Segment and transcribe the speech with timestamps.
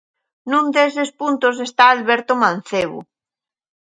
[0.51, 2.99] Nun deses puntos está Alberto Mancebo.